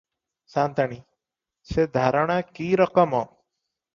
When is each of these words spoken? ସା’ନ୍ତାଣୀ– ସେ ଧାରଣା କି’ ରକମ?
ସା’ନ୍ତାଣୀ– 0.53 0.97
ସେ 1.73 1.85
ଧାରଣା 1.99 2.39
କି’ 2.61 2.71
ରକମ? 2.83 3.21